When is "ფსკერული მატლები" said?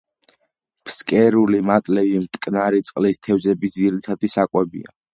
0.89-2.23